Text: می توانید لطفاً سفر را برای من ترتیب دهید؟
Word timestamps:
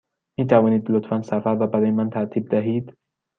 می 0.39 0.45
توانید 0.47 0.91
لطفاً 0.91 1.21
سفر 1.21 1.55
را 1.55 1.67
برای 1.67 1.91
من 1.91 2.09
ترتیب 2.09 2.49
دهید؟ 2.49 2.97